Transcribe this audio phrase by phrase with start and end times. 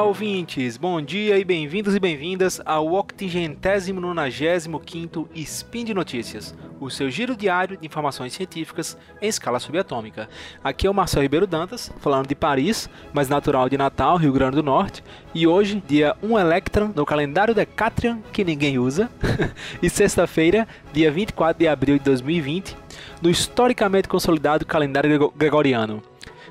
[0.00, 0.78] Olá, ouvintes!
[0.78, 7.76] Bom dia e bem-vindos e bem-vindas ao 895 Spin de Notícias, o seu giro diário
[7.76, 10.26] de informações científicas em escala subatômica.
[10.64, 14.56] Aqui é o Marcelo Ribeiro Dantas, falando de Paris, mas natural de Natal, Rio Grande
[14.56, 15.04] do Norte,
[15.34, 19.10] e hoje, dia 1 Electron, no calendário Decatrian, que ninguém usa,
[19.82, 22.74] e sexta-feira, dia 24 de abril de 2020,
[23.20, 26.02] no historicamente consolidado calendário gregoriano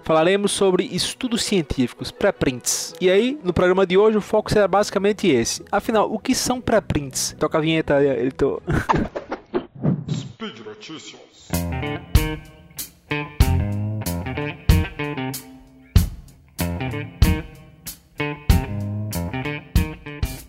[0.10, 2.96] falaremos sobre estudos científicos, pré-prints.
[3.00, 5.64] E aí, no programa de hoje, o foco será basicamente esse.
[5.72, 7.36] Afinal, o que são pré-prints?
[7.38, 8.60] Toca a vinheta, Editor.
[10.10, 11.50] Speed Notícias.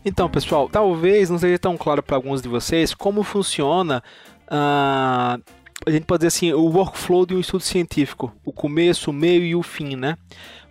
[0.02, 4.02] Então, pessoal, talvez não seja tão claro para alguns de vocês como funciona
[4.46, 9.14] uh, a gente pode dizer assim, o workflow de um estudo científico, o começo, o
[9.14, 10.16] meio e o fim, né?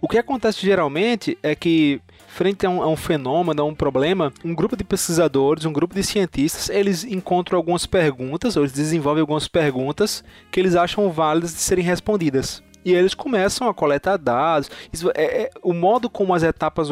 [0.01, 4.31] O que acontece geralmente é que frente a um, a um, fenômeno, a um problema,
[4.45, 9.21] um grupo de pesquisadores, um grupo de cientistas, eles encontram algumas perguntas, ou eles desenvolvem
[9.21, 12.63] algumas perguntas que eles acham válidas de serem respondidas.
[12.83, 14.69] E eles começam a coletar dados.
[14.91, 16.89] Isso é, é, o modo como as etapas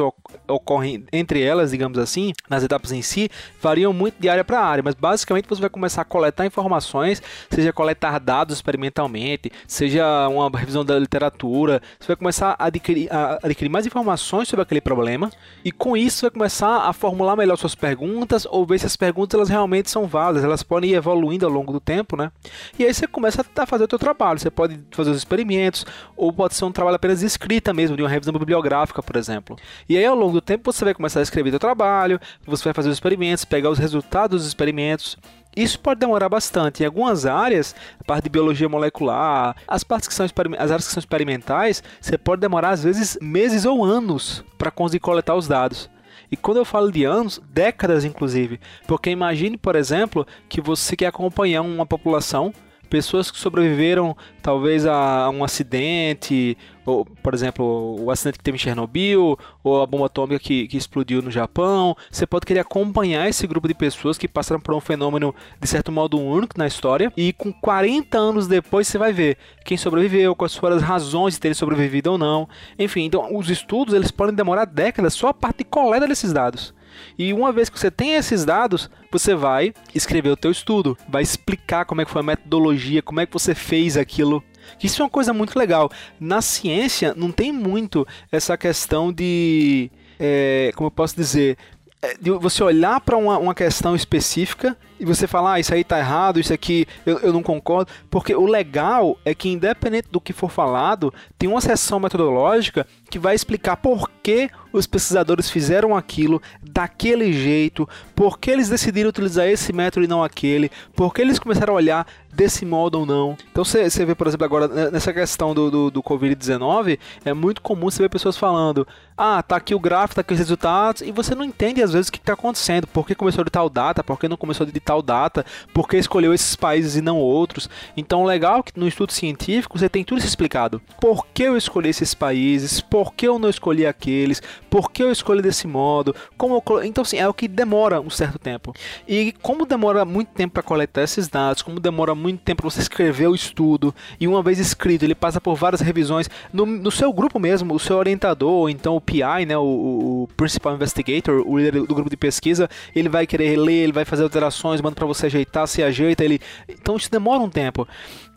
[0.47, 3.29] ocorrem entre elas, digamos assim, nas etapas em si,
[3.61, 4.83] variam muito de área para área.
[4.83, 10.83] Mas basicamente você vai começar a coletar informações, seja coletar dados experimentalmente, seja uma revisão
[10.83, 11.81] da literatura.
[11.99, 15.29] Você vai começar a adquirir, a adquirir mais informações sobre aquele problema.
[15.63, 19.37] E com isso vai começar a formular melhor suas perguntas ou ver se as perguntas
[19.37, 20.43] elas realmente são válidas.
[20.43, 22.31] Elas podem ir evoluindo ao longo do tempo, né?
[22.77, 24.39] E aí você começa a fazer o seu trabalho.
[24.39, 25.76] Você pode fazer os experimentos
[26.15, 29.57] ou pode ser um trabalho apenas escrita mesmo, de uma revisão bibliográfica, por exemplo.
[29.87, 32.73] E aí, ao longo do tempo, você vai começar a escrever seu trabalho, você vai
[32.73, 35.17] fazer os experimentos, pegar os resultados dos experimentos,
[35.57, 36.83] isso pode demorar bastante.
[36.83, 40.93] Em algumas áreas, a parte de biologia molecular, as partes que são as áreas que
[40.93, 45.89] são experimentais, você pode demorar às vezes meses ou anos para conseguir coletar os dados.
[46.31, 48.59] E quando eu falo de anos, décadas inclusive.
[48.85, 52.53] Porque imagine, por exemplo, que você quer acompanhar uma população
[52.87, 58.59] pessoas que sobreviveram talvez a um acidente, ou, por exemplo, o acidente que teve em
[58.59, 61.95] Chernobyl, ou a bomba atômica que, que explodiu no Japão.
[62.09, 65.91] Você pode querer acompanhar esse grupo de pessoas que passaram por um fenômeno de certo
[65.91, 70.55] modo único na história, e com 40 anos depois você vai ver quem sobreviveu, quais
[70.55, 72.47] foram as razões de terem sobrevivido ou não.
[72.79, 76.76] Enfim, então os estudos eles podem demorar décadas só a parte de coleta desses dados.
[77.17, 81.21] E uma vez que você tem esses dados, você vai escrever o teu estudo, vai
[81.21, 84.43] explicar como é que foi a metodologia, como é que você fez aquilo.
[84.81, 85.89] Isso é uma coisa muito legal.
[86.19, 91.57] Na ciência não tem muito essa questão de, é, como eu posso dizer,
[92.01, 95.83] é, de você olhar para uma, uma questão específica e você falar, ah, isso aí
[95.83, 100.21] tá errado, isso aqui eu, eu não concordo, porque o legal é que independente do
[100.21, 105.95] que for falado, tem uma sessão metodológica que vai explicar por que os pesquisadores fizeram
[105.95, 111.21] aquilo daquele jeito, por que eles decidiram utilizar esse método e não aquele, por que
[111.21, 112.07] eles começaram a olhar
[112.37, 113.35] desse modo ou não.
[113.51, 117.61] Então você vê, por exemplo, agora né, nessa questão do, do, do Covid-19, é muito
[117.61, 118.87] comum você ver pessoas falando:
[119.17, 122.09] ah, tá aqui o gráfico, tá aqui os resultados, e você não entende às vezes
[122.09, 124.71] o que está acontecendo, por que começou de tal data, por que não começou de
[124.87, 127.69] tal data, por que escolheu esses países e não outros.
[127.97, 130.81] Então, legal que no estudo científico você tem tudo isso explicado.
[131.01, 135.11] Por que eu escolhi esses países, por que eu não escolhi aqueles, por que eu
[135.11, 136.83] escolhi desse modo, como eu...
[136.83, 138.73] Então, assim, é o que demora um certo tempo.
[139.05, 142.79] E como demora muito tempo para coletar esses dados, como demora muito tempo para você
[142.79, 147.11] escrever o estudo, e uma vez escrito, ele passa por várias revisões no, no seu
[147.11, 151.81] grupo mesmo, o seu orientador, então o PI, né, o, o Principal Investigator, o líder
[151.83, 155.27] do grupo de pesquisa, ele vai querer ler, ele vai fazer alterações, manda para você
[155.27, 156.39] ajeitar, se ajeita, ele.
[156.67, 157.87] Então isso demora um tempo.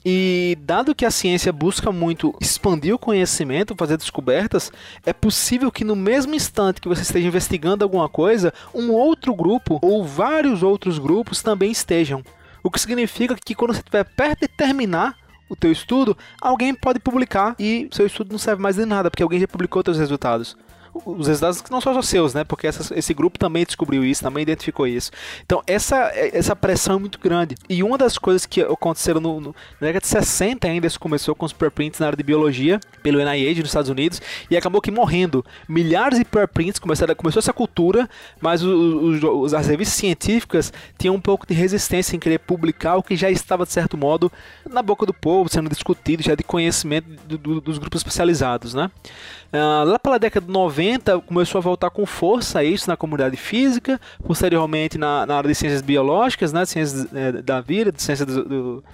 [0.05, 4.73] E dado que a ciência busca muito expandir o conhecimento, fazer descobertas,
[5.05, 9.79] é possível que no mesmo instante que você esteja investigando alguma coisa, um outro grupo
[9.83, 12.25] ou vários outros grupos também estejam.
[12.63, 15.17] O que significa que quando você estiver perto de terminar
[15.49, 19.23] o teu estudo, alguém pode publicar e seu estudo não serve mais de nada, porque
[19.23, 20.57] alguém já publicou seus resultados
[21.05, 22.45] os resultados que não são só seus, né?
[22.45, 25.11] Porque essa, esse grupo também descobriu isso, também identificou isso.
[25.45, 27.55] Então, essa, essa pressão é muito grande.
[27.69, 31.35] E uma das coisas que aconteceram no, no, na década de 60 ainda, isso começou
[31.35, 34.21] com os preprints na área de biologia, pelo NIH nos Estados Unidos,
[34.51, 35.45] e acabou que morrendo.
[35.69, 38.09] Milhares de preprints, começaram, começou essa cultura,
[38.41, 43.03] mas os, os, as revistas científicas tinham um pouco de resistência em querer publicar o
[43.03, 44.31] que já estava, de certo modo,
[44.69, 48.91] na boca do povo, sendo discutido, já de conhecimento do, do, dos grupos especializados, né?
[49.53, 50.90] Uh, lá pela década de 90
[51.27, 55.83] começou a voltar com força isso na comunidade física, posteriormente na, na área de ciências
[55.83, 58.85] biológicas, né, ciências é, da vida, de ciências do, do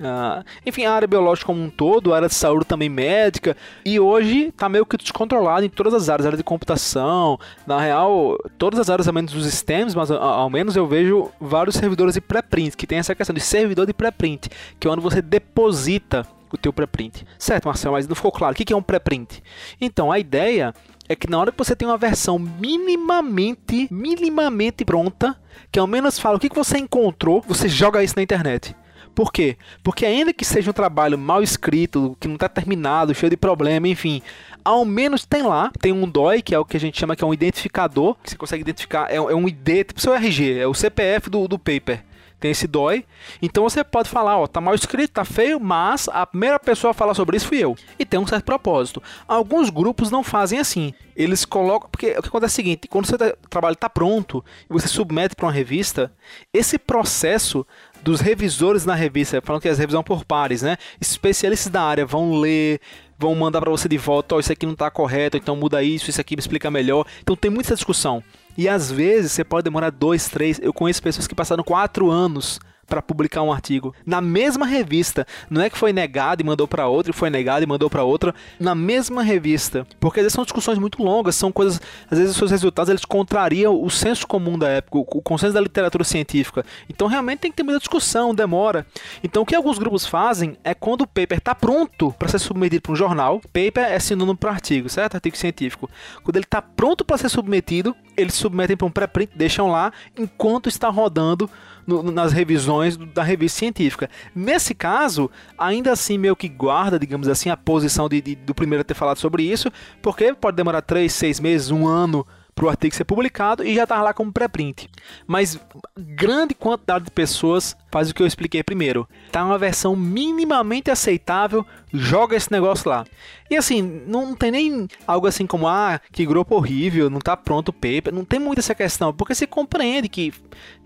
[0.00, 4.00] Uh, enfim, a área biológica como um todo, a área de saúde também médica, e
[4.00, 8.80] hoje está meio que descontrolado em todas as áreas, área de computação, na real, todas
[8.80, 12.76] as áreas, ao menos dos sistemas, mas ao menos eu vejo vários servidores de pré-print,
[12.76, 14.48] que tem essa questão de servidor de pré-print,
[14.80, 17.24] que é onde você deposita o teu pré-print.
[17.38, 18.52] Certo, Marcelo, mas não ficou claro.
[18.52, 19.42] O que é um pré-print?
[19.80, 20.74] Então, a ideia
[21.08, 25.38] é que na hora que você tem uma versão minimamente, minimamente pronta,
[25.70, 28.74] que ao menos fala o que você encontrou, você joga isso na internet.
[29.14, 29.56] Por quê?
[29.82, 33.86] Porque ainda que seja um trabalho mal escrito, que não está terminado, cheio de problema,
[33.88, 34.22] enfim,
[34.64, 37.22] ao menos tem lá, tem um DOI, que é o que a gente chama que
[37.22, 40.66] é um identificador, que você consegue identificar, é, é um ID, tipo seu RG, é
[40.66, 42.02] o CPF do, do paper
[42.42, 43.04] tem esse dói.
[43.40, 46.94] Então você pode falar, ó, tá mal escrito, tá feio, mas a primeira pessoa a
[46.94, 47.76] falar sobre isso fui eu.
[47.96, 49.00] E tem um certo propósito.
[49.28, 50.92] Alguns grupos não fazem assim.
[51.14, 53.18] Eles colocam, porque o que acontece é o seguinte, quando o seu
[53.48, 56.12] trabalho está pronto e você submete para uma revista,
[56.52, 57.64] esse processo
[58.02, 60.76] dos revisores na revista, falando que as revisão por pares, né?
[61.00, 62.80] Especialistas da área vão ler,
[63.16, 65.80] vão mandar para você de volta, ó, oh, isso aqui não está correto, então muda
[65.80, 67.06] isso, isso aqui me explica melhor.
[67.20, 68.20] Então tem muita discussão.
[68.56, 70.60] E às vezes você pode demorar dois, três.
[70.62, 75.26] Eu conheço pessoas que passaram quatro anos para publicar um artigo na mesma revista.
[75.48, 78.02] Não é que foi negado e mandou para outra, e foi negado e mandou para
[78.02, 79.86] outra, na mesma revista.
[80.00, 81.80] Porque às vezes são discussões muito longas, são coisas,
[82.10, 85.60] às vezes os seus resultados eles contrariam o senso comum da época, o consenso da
[85.60, 86.64] literatura científica.
[86.88, 88.86] Então realmente tem que ter muita discussão, demora.
[89.22, 92.82] Então o que alguns grupos fazem é quando o paper está pronto para ser submetido
[92.82, 95.14] para um jornal, paper é sinônimo para artigo, certo?
[95.14, 95.88] Artigo científico.
[96.22, 100.68] Quando ele está pronto para ser submetido, eles submetem para um pré-print, deixam lá enquanto
[100.68, 101.48] está rodando
[101.86, 104.08] no, nas revisões da revista científica.
[104.34, 108.84] Nesse caso, ainda assim meio que guarda, digamos assim, a posição de, de, do primeiro
[108.84, 109.70] ter falado sobre isso,
[110.00, 113.84] porque pode demorar 3, 6 meses, um ano para o artigo ser publicado e já
[113.84, 114.88] está lá como pré-print.
[115.26, 115.58] Mas
[115.96, 119.08] grande quantidade de pessoas faz o que eu expliquei primeiro.
[119.30, 123.04] Tá uma versão minimamente aceitável, joga esse negócio lá.
[123.50, 127.70] E assim, não tem nem algo assim como ah, que grupo horrível, não está pronto
[127.70, 130.32] o paper, não tem muito essa questão, porque se compreende que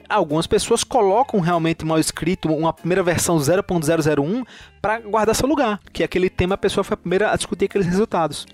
[0.09, 4.47] algumas pessoas colocam realmente mal escrito uma primeira versão 0.001
[4.81, 7.67] para guardar seu lugar, que é aquele tema a pessoa foi a primeira a discutir
[7.67, 8.47] aqueles resultados.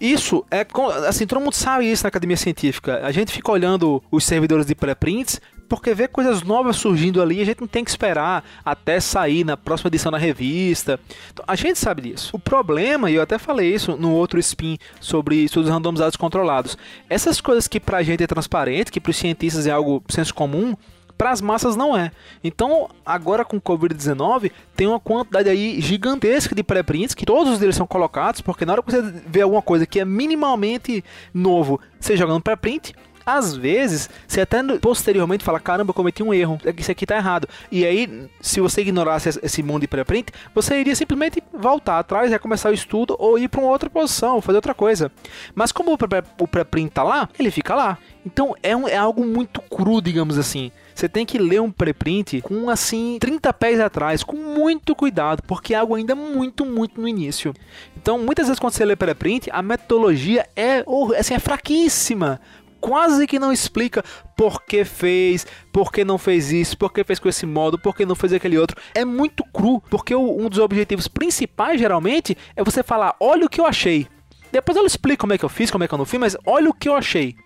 [0.00, 0.66] Isso é
[1.06, 3.00] assim, todo mundo sabe isso na academia científica.
[3.04, 5.40] A gente fica olhando os servidores de pré-prints
[5.72, 9.56] porque vê coisas novas surgindo ali, a gente não tem que esperar até sair na
[9.56, 11.00] próxima edição da revista.
[11.32, 12.28] Então, a gente sabe disso.
[12.34, 16.76] O problema, e eu até falei isso no outro spin sobre estudos randomizados controlados,
[17.08, 20.76] essas coisas que pra gente é transparente, que para os cientistas é algo senso comum,
[21.16, 22.12] para as massas não é.
[22.44, 27.76] Então, agora com o Covid-19, tem uma quantidade aí gigantesca de pré-prints que todos eles
[27.76, 31.02] são colocados, porque na hora que você vê alguma coisa que é minimamente
[31.32, 36.32] novo, você joga no pré-print, às vezes, você até posteriormente fala: caramba, eu cometi um
[36.32, 37.48] erro, isso aqui tá errado.
[37.70, 42.70] E aí, se você ignorasse esse mundo de pré-print, você iria simplesmente voltar atrás, recomeçar
[42.70, 45.10] o estudo ou ir para uma outra posição, fazer outra coisa.
[45.54, 45.96] Mas como
[46.38, 47.98] o pré-print tá lá, ele fica lá.
[48.24, 50.70] Então é, um, é algo muito cru, digamos assim.
[50.94, 55.74] Você tem que ler um preprint com assim 30 pés atrás, com muito cuidado, porque
[55.74, 57.54] é algo ainda muito, muito no início.
[57.96, 60.84] Então, muitas vezes quando você lê preprint, a metodologia é,
[61.18, 62.40] assim, é fraquíssima
[62.82, 64.04] quase que não explica
[64.36, 67.94] por que fez, por que não fez isso, por que fez com esse modo, por
[67.94, 68.76] que não fez aquele outro.
[68.92, 73.60] É muito cru, porque um dos objetivos principais, geralmente, é você falar: olha o que
[73.60, 74.08] eu achei.
[74.50, 76.36] Depois eu explico como é que eu fiz, como é que eu não fiz, mas
[76.44, 77.36] olha o que eu achei.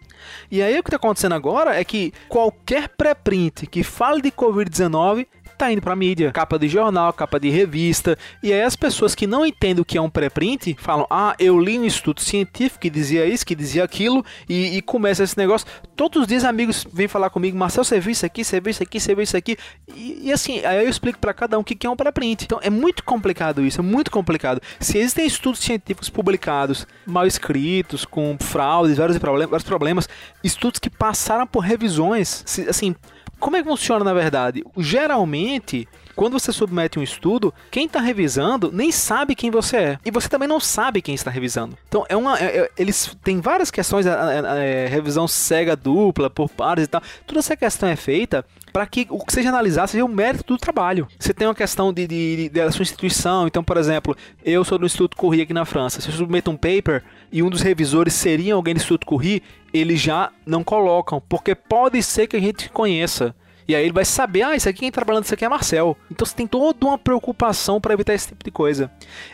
[0.51, 5.27] E aí o que está acontecendo agora é que qualquer pré-print que fale de Covid-19
[5.57, 6.31] tá indo pra mídia.
[6.33, 8.17] Capa de jornal, capa de revista.
[8.43, 11.59] E aí as pessoas que não entendem o que é um pré-print falam: Ah, eu
[11.59, 15.67] li um estudo científico que dizia isso, que dizia aquilo, e, e começa esse negócio.
[15.95, 18.83] Todos os dias amigos vêm falar comigo, Marcel, você viu isso aqui, você viu isso
[18.83, 19.57] aqui, você viu isso aqui.
[19.95, 22.45] E, e assim, aí eu explico para cada um o que é um pré-print.
[22.45, 24.61] Então é muito complicado isso, é muito complicado.
[24.79, 30.09] Se existem estudos científicos publicados, mal escritos, com fraudes, vários problemas, vários problemas
[30.43, 32.95] estudos que passaram por revisões, assim,
[33.39, 34.65] como é que funciona na verdade?
[34.77, 39.99] Geralmente, quando você submete um estudo, quem está revisando nem sabe quem você é.
[40.05, 41.77] E você também não sabe quem está revisando.
[41.87, 46.85] Então, é uma, é, é, eles têm várias questões, é, revisão cega dupla, por pares
[46.85, 47.03] e tal.
[47.27, 50.59] Toda essa questão é feita para que o que seja analisado seja o mérito do
[50.59, 51.07] trabalho.
[51.19, 53.47] Você tem uma questão de, de, de, da sua instituição.
[53.47, 56.01] Então, por exemplo, eu sou do Instituto Curie aqui na França.
[56.01, 59.43] Se eu submeto um paper e um dos revisores seria alguém do Instituto Curie,
[59.73, 63.35] eles já não colocam, porque pode ser que a gente conheça.
[63.69, 65.97] E aí ele vai saber, ah, isso aqui quem tá trabalhando isso aqui é Marcel.
[66.11, 68.91] Então você tem toda uma preocupação para evitar esse tipo de coisa.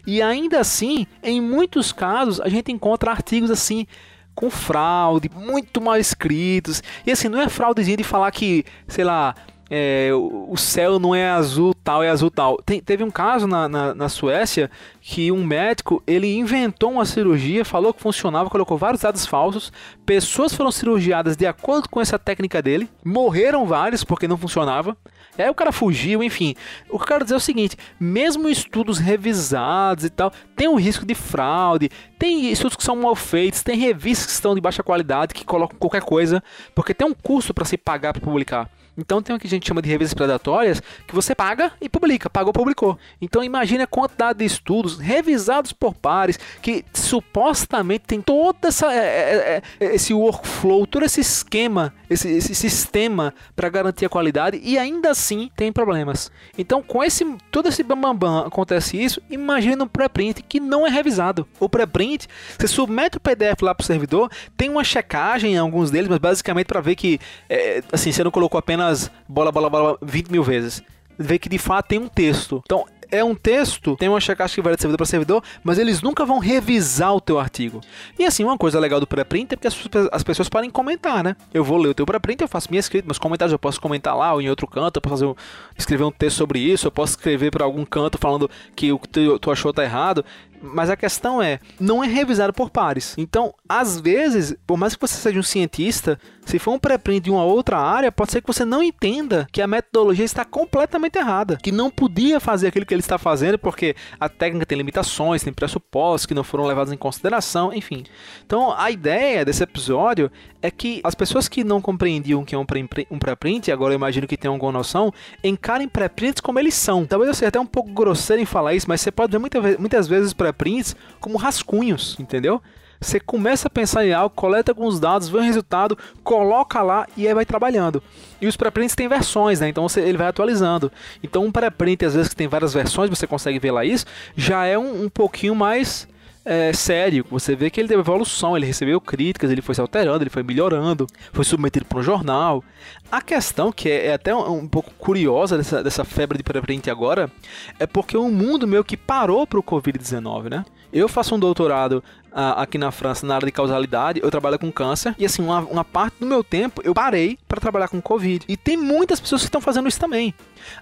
[0.07, 3.87] E ainda assim, em muitos casos, a gente encontra artigos assim
[4.35, 6.83] com fraude, muito mal escritos.
[7.07, 9.35] E assim, não é fraudezinha de falar que, sei lá,
[9.71, 12.59] é, o céu não é azul tal, é azul tal.
[12.59, 17.65] Tem, teve um caso na, na, na, Suécia que um médico ele inventou uma cirurgia,
[17.65, 19.73] falou que funcionava, colocou vários dados falsos,
[20.05, 24.97] pessoas foram cirurgiadas de acordo com essa técnica dele, morreram vários porque não funcionava.
[25.39, 26.55] Aí o cara fugiu, enfim.
[26.91, 30.77] O que eu quero dizer é o seguinte: mesmo estudos revisados e tal, tem um
[30.77, 34.83] risco de fraude, tem estudos que são mal feitos, tem revistas que estão de baixa
[34.83, 36.43] qualidade que colocam qualquer coisa,
[36.75, 38.69] porque tem um custo para se pagar para publicar.
[38.97, 42.29] Então tem o que a gente chama de revistas predatórias, que você paga e publica,
[42.29, 42.99] pagou, publicou.
[43.21, 48.99] Então imagine a quantidade de estudos revisados por pares, que supostamente tem todo essa, é,
[48.99, 54.79] é, é, esse workflow, todo esse esquema, esse, esse sistema para garantir a qualidade, e
[54.79, 56.31] ainda assim tem problemas.
[56.57, 60.87] Então com esse todo esse bambambam bam, bam, acontece isso, imagine um pré-print que não
[60.87, 61.47] é revisado.
[61.59, 65.91] O pré-print, você submete o PDF lá para o servidor, tem uma checagem em alguns
[65.91, 67.19] deles, mas basicamente para ver que
[67.49, 70.83] é, assim, você não colocou apenas apenas bola, bola, bola 20 mil vezes.
[71.19, 72.63] Vê que de fato tem um texto.
[72.65, 76.01] Então, é um texto, tem uma checagem que vai de servidor para servidor, mas eles
[76.01, 77.83] nunca vão revisar o teu artigo.
[78.19, 79.77] E assim, uma coisa legal do pré-print é que as,
[80.11, 81.37] as, pessoas podem comentar, né?
[81.53, 84.17] Eu vou ler o teu pré-print, eu faço minha escrita, meus comentários, eu posso comentar
[84.17, 85.35] lá ou em outro canto, eu posso fazer um,
[85.77, 89.09] escrever um texto sobre isso, eu posso escrever para algum canto falando que o que
[89.11, 90.25] tu, tu achou tá errado.
[90.63, 93.15] Mas a questão é, não é revisado por pares.
[93.19, 97.31] Então, às vezes, por mais que você seja um cientista, se for um pré-print de
[97.31, 101.59] uma outra área, pode ser que você não entenda que a metodologia está completamente errada,
[101.63, 105.53] que não podia fazer aquilo que ele está fazendo porque a técnica tem limitações, tem
[105.53, 108.05] pressupostos que não foram levados em consideração, enfim.
[108.45, 113.19] Então, a ideia desse episódio é que as pessoas que não compreendiam que é um
[113.19, 117.05] pré-print, agora eu imagino que tenham alguma noção, encarem pré-prints como eles são.
[117.05, 120.07] Talvez eu seja até um pouco grosseiro em falar isso, mas você pode ver muitas,
[120.07, 122.61] vezes pré prints como rascunhos, entendeu?
[123.03, 127.27] Você começa a pensar em algo, coleta alguns dados, vê o resultado, coloca lá e
[127.27, 128.01] aí vai trabalhando.
[128.41, 129.69] E os pré-prints têm versões, né?
[129.69, 130.91] Então você, ele vai atualizando.
[131.21, 134.07] Então um pré-print, às vezes que tem várias versões, você consegue ver lá isso,
[134.37, 136.07] já é um, um pouquinho mais
[136.45, 137.25] é, sério.
[137.31, 140.43] Você vê que ele teve evolução, ele recebeu críticas, ele foi se alterando, ele foi
[140.43, 142.65] melhorando, foi submetido para um jornal.
[143.11, 146.91] A questão que é, é até um, um, pouco curiosa dessa, dessa febre de pré-print
[146.91, 147.31] agora
[147.79, 150.65] é porque o mundo meio que parou para o Covid-19, né?
[150.93, 154.73] Eu faço um doutorado uh, aqui na França na área de causalidade, eu trabalho com
[154.73, 158.45] câncer e assim, uma, uma parte do meu tempo eu parei para trabalhar com Covid.
[158.49, 160.35] E tem muitas pessoas que estão fazendo isso também.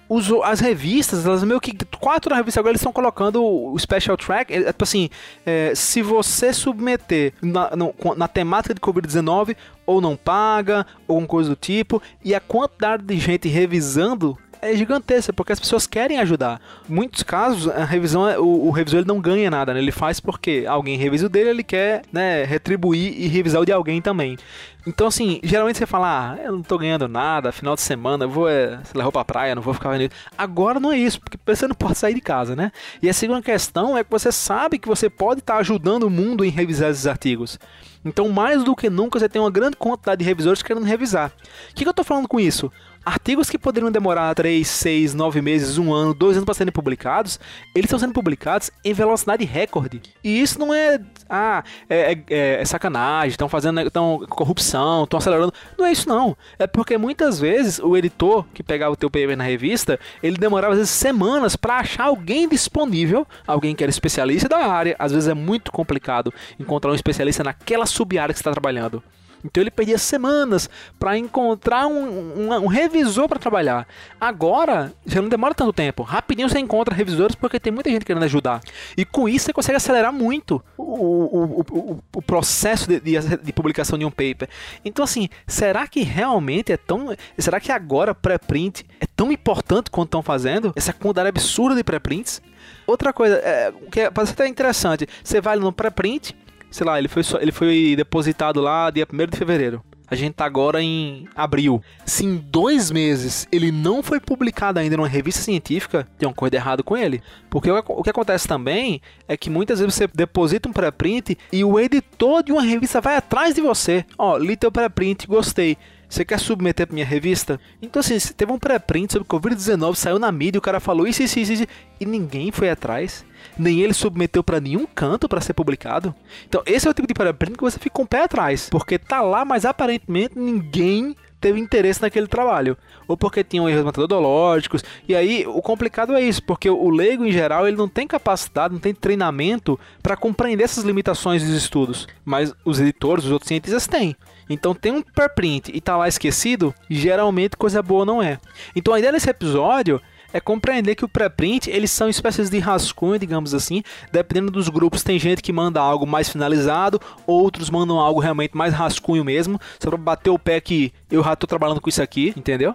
[0.07, 1.73] Os, as revistas, elas meio que.
[1.99, 4.53] Quatro revistas agora eles estão colocando o Special Track.
[4.53, 5.09] É, é, tipo assim,
[5.45, 9.55] é, se você submeter na, no, na temática de Covid-19,
[9.85, 14.75] ou não paga, ou alguma coisa do tipo, e a quantidade de gente revisando é
[14.75, 16.61] gigantesca, porque as pessoas querem ajudar.
[16.87, 19.79] Muitos casos, a revisão, é, o, o revisor ele não ganha nada, né?
[19.79, 23.71] Ele faz porque alguém revisa o dele, ele quer né, retribuir e revisar o de
[23.71, 24.37] alguém também.
[24.85, 28.29] Então, assim, geralmente você fala, ah, eu não tô ganhando nada, final de semana, eu
[28.29, 31.19] vou, é, sei lá, vou pra praia, não vou ficar vendo Agora não é isso,
[31.19, 32.71] porque você não pode sair de casa, né?
[33.01, 36.09] E a segunda questão é que você sabe que você pode estar tá ajudando o
[36.09, 37.59] mundo em revisar esses artigos.
[38.03, 41.31] Então, mais do que nunca, você tem uma grande quantidade de revisores querendo revisar.
[41.71, 42.71] O que, que eu estou falando com isso?
[43.03, 47.39] Artigos que poderiam demorar 3, 6, 9 meses, um ano, dois anos para serem publicados,
[47.73, 50.01] eles estão sendo publicados em velocidade recorde.
[50.23, 55.51] E isso não é, ah, é, é, é sacanagem, estão fazendo tão, corrupção, estão acelerando.
[55.75, 56.37] Não é isso não.
[56.59, 60.73] É porque muitas vezes o editor que pegava o teu paper na revista, ele demorava
[60.73, 64.95] às vezes semanas para achar alguém disponível, alguém que era especialista da área.
[64.99, 69.01] Às vezes é muito complicado encontrar um especialista naquela sub-área que você está trabalhando.
[69.43, 70.69] Então ele perdia semanas
[70.99, 73.87] para encontrar um, um, um revisor para trabalhar.
[74.19, 76.03] Agora já não demora tanto tempo.
[76.03, 78.61] Rapidinho você encontra revisores porque tem muita gente querendo ajudar.
[78.95, 83.53] E com isso você consegue acelerar muito o, o, o, o processo de, de, de,
[83.53, 84.47] publicação de um paper.
[84.83, 87.15] Então, assim, será que realmente é tão.
[87.37, 90.73] Será que agora pré-print é tão importante quanto estão fazendo?
[90.75, 92.41] Essa quantidade absurda de pré-prints?
[92.85, 96.35] Outra coisa, é, que parece até interessante, você vai no pré-print,
[96.71, 99.83] sei lá, ele foi, ele foi depositado lá dia 1 de fevereiro.
[100.11, 101.81] A gente tá agora em abril.
[102.05, 106.57] Se em dois meses ele não foi publicado ainda numa revista científica, tem uma coisa
[106.57, 107.23] errada com ele.
[107.49, 111.79] Porque o que acontece também é que muitas vezes você deposita um pré-print e o
[111.79, 114.03] editor de uma revista vai atrás de você.
[114.17, 115.77] Ó, li teu pré-print, gostei.
[116.11, 117.57] Você quer submeter pra minha revista?
[117.81, 121.39] Então, assim, teve um pré-print sobre Covid-19, saiu na mídia, o cara falou isso, isso,
[121.39, 121.67] isso, isso,
[122.01, 123.23] e ninguém foi atrás.
[123.57, 126.13] Nem ele submeteu para nenhum canto para ser publicado.
[126.45, 128.67] Então, esse é o tipo de pré-print que você fica com o pé atrás.
[128.69, 132.77] Porque tá lá, mas aparentemente ninguém teve interesse naquele trabalho,
[133.07, 134.83] ou porque tinham erros metodológicos.
[135.07, 138.73] E aí o complicado é isso, porque o leigo em geral ele não tem capacidade,
[138.73, 143.87] não tem treinamento para compreender essas limitações dos estudos, mas os editores, os outros cientistas
[143.87, 144.15] têm.
[144.53, 148.39] Então tem um preprint e tá lá esquecido, geralmente coisa boa não é.
[148.75, 150.01] Então a ideia desse episódio
[150.33, 155.03] é compreender que o pré-print, eles são espécies de rascunho, digamos assim, dependendo dos grupos,
[155.03, 159.89] tem gente que manda algo mais finalizado, outros mandam algo realmente mais rascunho mesmo, só
[159.89, 162.73] pra bater o pé que eu já tô trabalhando com isso aqui, entendeu?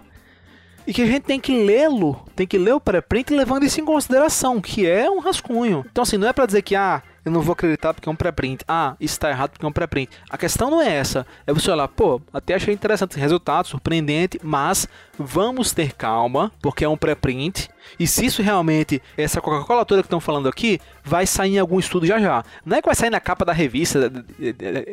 [0.85, 3.85] E que a gente tem que lê-lo, tem que ler o pré-print levando isso em
[3.85, 5.85] consideração, que é um rascunho.
[5.91, 8.15] Então assim, não é para dizer que, ah, eu não vou acreditar porque é um
[8.15, 8.63] pré-print.
[8.65, 10.09] Ah, isso está errado porque é um pré-print.
[10.29, 11.27] A questão não é essa.
[11.45, 14.87] É você olhar, pô, até achei interessante esse resultado, surpreendente, mas
[15.19, 17.69] vamos ter calma, porque é um pré-print.
[17.99, 21.77] E se isso realmente, essa Coca-Cola toda que estão falando aqui, vai sair em algum
[21.79, 22.45] estudo já já.
[22.65, 24.09] Não é que vai sair na capa da revista,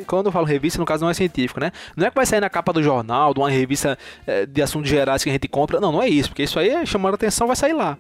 [0.09, 1.71] quando eu falo revista, no caso não é científico, né?
[1.97, 4.91] Não é que vai sair na capa do jornal, de uma revista eh, de assuntos
[4.91, 5.79] gerais que a gente compra.
[5.79, 7.97] Não, não é isso, porque isso aí, chamando a atenção, vai sair lá.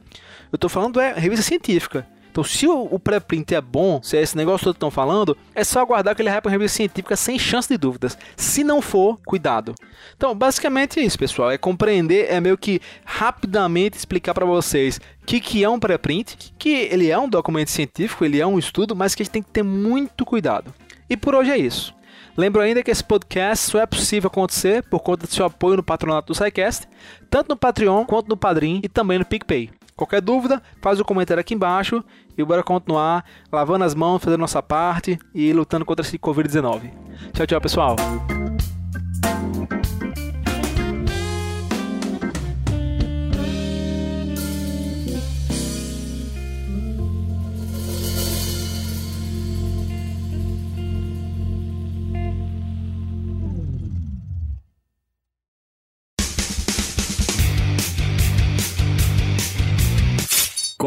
[0.50, 2.04] Eu estou falando é revista científica.
[2.34, 5.62] Então, se o, pré-print é bom, se é esse negócio todo que estão falando, é
[5.62, 8.18] só aguardar que ele para revista científica sem chance de dúvidas.
[8.36, 9.72] Se não for, cuidado.
[10.16, 11.52] Então, basicamente é isso, pessoal.
[11.52, 16.52] É compreender, é meio que rapidamente explicar para vocês o que, que é um pré-print,
[16.58, 19.42] que ele é um documento científico, ele é um estudo, mas que a gente tem
[19.42, 20.74] que ter muito cuidado.
[21.08, 21.94] E por hoje é isso.
[22.36, 25.84] Lembro ainda que esse podcast só é possível acontecer por conta do seu apoio no
[25.84, 26.88] patronato do SciCast,
[27.30, 29.70] tanto no Patreon quanto no Padrim e também no PicPay.
[29.96, 32.02] Qualquer dúvida, faz o comentário aqui embaixo
[32.36, 36.90] e bora continuar lavando as mãos, fazendo nossa parte e lutando contra esse Covid-19.
[37.32, 37.96] Tchau, tchau, pessoal!